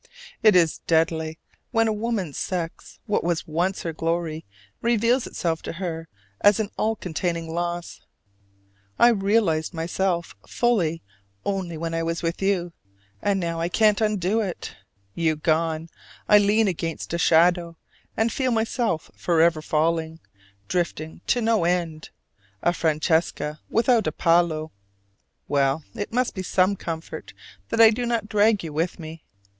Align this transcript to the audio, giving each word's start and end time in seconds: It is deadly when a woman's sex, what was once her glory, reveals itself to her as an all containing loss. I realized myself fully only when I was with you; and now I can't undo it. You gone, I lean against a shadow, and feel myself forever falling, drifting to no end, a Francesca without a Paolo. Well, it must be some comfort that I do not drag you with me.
It 0.41 0.55
is 0.55 0.79
deadly 0.87 1.37
when 1.69 1.87
a 1.87 1.93
woman's 1.93 2.35
sex, 2.35 2.97
what 3.05 3.23
was 3.23 3.45
once 3.45 3.83
her 3.83 3.93
glory, 3.93 4.45
reveals 4.81 5.27
itself 5.27 5.61
to 5.61 5.73
her 5.73 6.09
as 6.43 6.59
an 6.59 6.71
all 6.75 6.95
containing 6.95 7.47
loss. 7.53 8.01
I 8.97 9.09
realized 9.09 9.75
myself 9.75 10.35
fully 10.47 11.03
only 11.45 11.77
when 11.77 11.93
I 11.93 12.01
was 12.01 12.23
with 12.23 12.41
you; 12.41 12.73
and 13.21 13.39
now 13.39 13.59
I 13.61 13.69
can't 13.69 14.01
undo 14.01 14.41
it. 14.41 14.75
You 15.13 15.35
gone, 15.35 15.87
I 16.27 16.39
lean 16.39 16.67
against 16.67 17.13
a 17.13 17.19
shadow, 17.19 17.77
and 18.17 18.33
feel 18.33 18.49
myself 18.49 19.11
forever 19.15 19.61
falling, 19.61 20.19
drifting 20.67 21.21
to 21.27 21.41
no 21.41 21.63
end, 21.63 22.09
a 22.63 22.73
Francesca 22.73 23.59
without 23.69 24.07
a 24.07 24.11
Paolo. 24.11 24.71
Well, 25.47 25.83
it 25.93 26.11
must 26.11 26.33
be 26.33 26.41
some 26.41 26.75
comfort 26.75 27.35
that 27.69 27.79
I 27.79 27.91
do 27.91 28.07
not 28.07 28.27
drag 28.27 28.63
you 28.63 28.73
with 28.73 28.97
me. 28.97 29.23